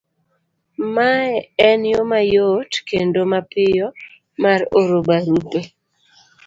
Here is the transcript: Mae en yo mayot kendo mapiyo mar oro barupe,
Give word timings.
Mae 0.93 1.29
en 1.67 1.79
yo 1.91 2.01
mayot 2.11 2.71
kendo 2.89 3.19
mapiyo 3.31 3.85
mar 4.43 4.59
oro 4.79 4.97
barupe, 5.07 5.59